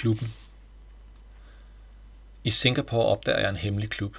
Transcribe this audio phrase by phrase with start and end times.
[0.00, 0.34] Klubben.
[2.44, 4.16] I Singapore opdager jeg en hemmelig klub.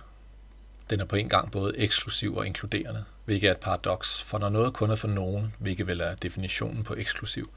[0.90, 4.50] Den er på en gang både eksklusiv og inkluderende, hvilket er et paradoks, for når
[4.50, 7.54] noget kun er for nogen, hvilket vel er definitionen på eksklusiv,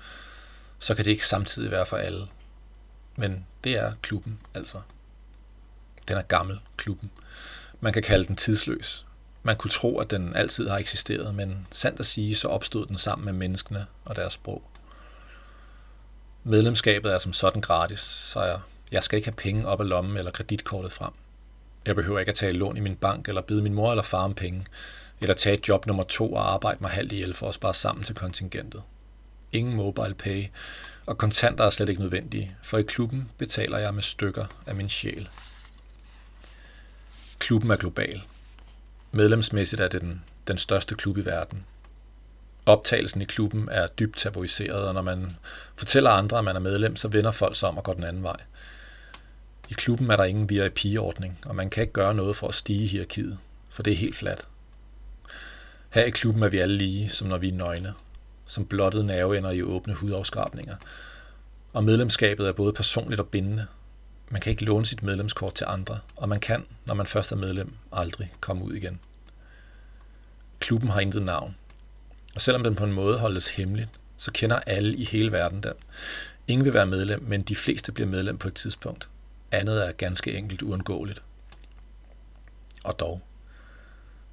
[0.79, 2.27] så kan det ikke samtidig være for alle.
[3.17, 4.81] Men det er klubben altså.
[6.09, 7.11] Den er gammel, klubben.
[7.81, 9.07] Man kan kalde den tidsløs.
[9.43, 12.99] Man kunne tro, at den altid har eksisteret, men sandt at sige, så opstod den
[12.99, 14.63] sammen med menneskene og deres sprog.
[16.47, 20.17] Medlemskabet er som sådan gratis, så jeg, jeg skal ikke have penge op af lommen
[20.17, 21.13] eller kreditkortet frem.
[21.87, 24.25] Jeg behøver ikke at tage lån i min bank eller bide min mor eller far
[24.25, 24.67] om penge,
[25.21, 28.05] eller tage et job nummer to og arbejde mig halvt ihjel for at spare sammen
[28.05, 28.83] til kontingentet.
[29.53, 30.47] Ingen mobile pay,
[31.07, 34.89] og kontanter er slet ikke nødvendige, for i klubben betaler jeg med stykker af min
[34.89, 35.29] sjæl.
[37.39, 38.23] Klubben er global.
[39.13, 41.65] Medlemsmæssigt er det den, den største klub i verden.
[42.67, 45.37] Optagelsen i klubben er dybt tabuiseret, og når man
[45.77, 48.23] fortæller andre, at man er medlem, så vender folk sig om og går den anden
[48.23, 48.37] vej.
[49.69, 52.85] I klubben er der ingen VIP-ordning, og man kan ikke gøre noget for at stige
[52.85, 54.49] i hierarkiet, for det er helt fladt.
[55.91, 57.95] Her i klubben er vi alle lige, som når vi er nøgne,
[58.47, 60.77] som blottede nerveender i åbne hudafskrabninger.
[61.73, 63.67] Og medlemskabet er både personligt og bindende.
[64.29, 67.37] Man kan ikke låne sit medlemskort til andre, og man kan, når man først er
[67.37, 69.01] medlem, aldrig komme ud igen.
[70.59, 71.57] Klubben har intet navn,
[72.35, 75.73] og selvom den på en måde holdes hemmelig, så kender alle i hele verden den.
[76.49, 79.09] Ingen vil være medlem, men de fleste bliver medlem på et tidspunkt.
[79.53, 81.23] Andet er ganske enkelt uundgåeligt.
[82.85, 83.21] Og dog.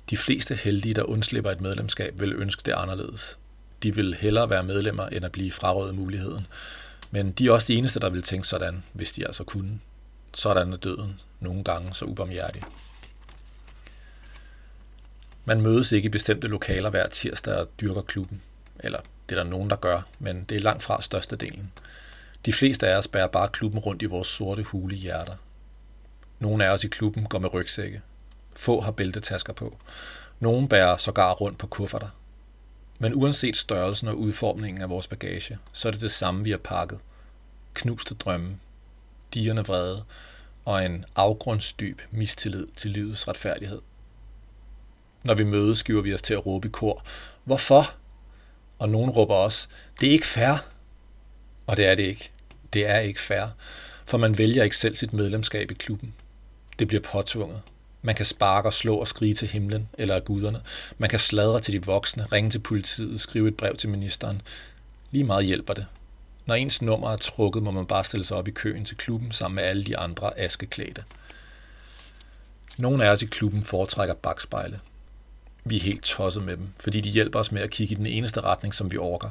[0.10, 3.40] De fleste heldige, der undslipper et medlemskab, vil ønske det anderledes.
[3.84, 6.48] De vil hellere være medlemmer, end at blive frarøvet muligheden.
[7.12, 9.80] Men de er også de eneste, der vil tænke sådan, hvis de altså kunne.
[10.34, 12.64] Sådan er døden nogle gange så ubarmhjertig.
[15.52, 18.42] Man mødes ikke i bestemte lokaler hver tirsdag og dyrker klubben.
[18.80, 19.00] Eller
[19.30, 21.72] det er der nogen, der gør, men det er langt fra størstedelen.
[22.46, 25.36] De fleste af os bærer bare klubben rundt i vores sorte hule hjerter.
[26.40, 28.02] Nogle af os i klubben går med rygsække.
[28.54, 29.78] Få har bæltetasker på.
[30.40, 32.10] Nogle bærer sågar rundt på kufferter.
[33.00, 36.58] Men uanset størrelsen og udformningen af vores bagage, så er det det samme, vi har
[36.58, 37.00] pakket.
[37.74, 38.60] Knuste drømme,
[39.34, 40.04] digerne vrede
[40.66, 43.82] og en afgrundsdyb mistillid til livets retfærdighed.
[45.24, 47.04] Når vi mødes, skiver vi os til at råbe i kor.
[47.44, 47.94] Hvorfor?
[48.80, 49.68] Og nogen råber også,
[50.00, 50.66] det er ikke fair.
[51.68, 52.32] Og det er det ikke.
[52.74, 53.46] Det er ikke fair,
[54.06, 56.14] for man vælger ikke selv sit medlemskab i klubben.
[56.80, 57.62] Det bliver påtvunget.
[58.02, 60.62] Man kan sparke og slå og skrige til himlen eller af guderne.
[60.98, 64.42] Man kan sladre til de voksne, ringe til politiet, skrive et brev til ministeren.
[65.12, 65.86] Lige meget hjælper det.
[66.46, 69.32] Når ens nummer er trukket, må man bare stille sig op i køen til klubben
[69.32, 71.04] sammen med alle de andre askeklædte.
[72.78, 74.80] Nogle af os i klubben foretrækker bagspejle.
[75.64, 78.06] Vi er helt tosset med dem, fordi de hjælper os med at kigge i den
[78.06, 79.30] eneste retning, som vi orker.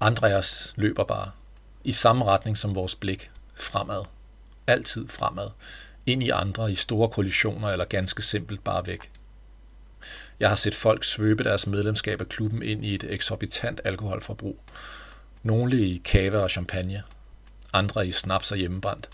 [0.00, 1.30] Andre af os løber bare.
[1.84, 3.30] I samme retning som vores blik.
[3.54, 4.04] Fremad.
[4.66, 5.48] Altid fremad.
[6.06, 9.10] Ind i andre, i store kollisioner eller ganske simpelt bare væk.
[10.40, 14.60] Jeg har set folk svøbe deres medlemskab af klubben ind i et eksorbitant alkoholforbrug.
[15.42, 17.02] Nogle i kave og champagne.
[17.72, 19.08] Andre i snaps og hjemmebrændt.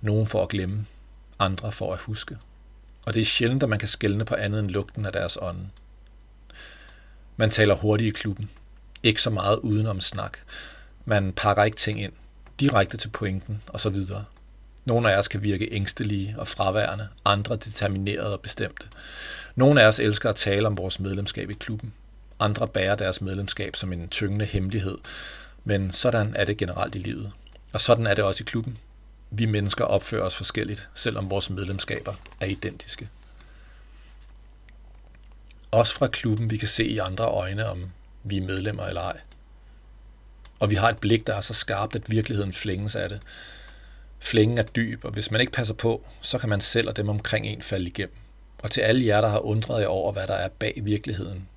[0.00, 0.86] Nogle for at glemme.
[1.38, 2.38] Andre for at huske
[3.06, 5.58] og det er sjældent, at man kan skælne på andet end lugten af deres ånd.
[7.36, 8.50] Man taler hurtigt i klubben.
[9.02, 10.38] Ikke så meget udenom snak.
[11.04, 12.12] Man pakker ikke ting ind.
[12.60, 14.24] Direkte til pointen, og så videre.
[14.84, 18.86] Nogle af os kan virke ængstelige og fraværende, andre determinerede og bestemte.
[19.54, 21.92] Nogle af os elsker at tale om vores medlemskab i klubben.
[22.40, 24.98] Andre bærer deres medlemskab som en tyngende hemmelighed,
[25.64, 27.32] men sådan er det generelt i livet.
[27.72, 28.78] Og sådan er det også i klubben
[29.30, 33.08] vi mennesker opfører os forskelligt, selvom vores medlemskaber er identiske.
[35.70, 37.90] Også fra klubben, vi kan se i andre øjne, om
[38.24, 39.20] vi er medlemmer eller ej.
[40.58, 43.20] Og vi har et blik, der er så skarpt, at virkeligheden flænges af det.
[44.18, 47.08] Flængen er dyb, og hvis man ikke passer på, så kan man selv og dem
[47.08, 48.16] omkring en falde igennem.
[48.58, 51.48] Og til alle jer, der har undret jer over, hvad der er bag virkeligheden,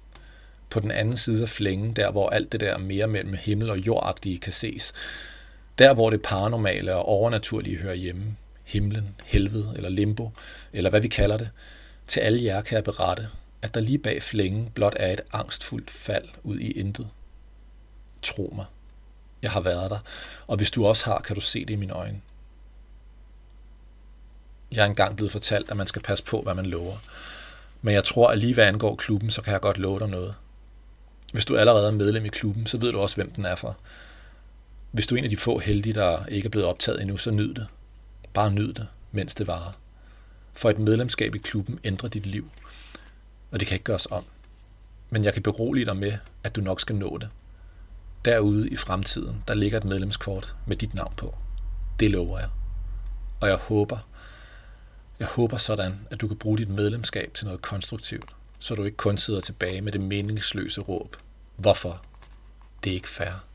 [0.69, 3.78] på den anden side af flængen, der hvor alt det der mere mellem himmel og
[3.78, 4.94] jordagtige kan ses,
[5.80, 10.31] der, hvor det paranormale og overnaturlige hører hjemme, himlen, helvede eller limbo,
[10.74, 11.50] eller hvad vi kalder det,
[12.08, 13.30] til alle jer kan jeg berette,
[13.62, 17.10] at der lige bag flængen blot er et angstfuldt fald ud i intet.
[18.22, 18.66] Tro mig,
[19.42, 20.00] jeg har været der,
[20.48, 22.22] og hvis du også har, kan du se det i mine øjne.
[24.72, 26.96] Jeg er engang blevet fortalt, at man skal passe på, hvad man lover.
[27.82, 30.36] Men jeg tror, at lige hvad angår klubben, så kan jeg godt love dig noget.
[31.34, 33.78] Hvis du allerede er medlem i klubben, så ved du også, hvem den er for.
[34.91, 37.31] Hvis du er en af de få heldige, der ikke er blevet optaget endnu, så
[37.31, 37.68] nyd det.
[38.33, 39.71] Bare nyd det, mens det varer.
[40.53, 42.50] For et medlemskab i klubben ændrer dit liv,
[43.51, 44.25] og det kan ikke gøres om.
[45.09, 46.13] Men jeg kan berolige dig med,
[46.44, 47.30] at du nok skal nå det.
[48.25, 51.36] Derude i fremtiden, der ligger et medlemskort med dit navn på.
[52.00, 52.50] Det lover jeg.
[53.41, 53.97] Og jeg håber,
[55.19, 58.97] jeg håber sådan, at du kan bruge dit medlemskab til noget konstruktivt, så du ikke
[58.97, 61.15] kun sidder tilbage med det meningsløse råb.
[61.56, 62.06] Hvorfor?
[62.83, 63.49] Det er ikke fair.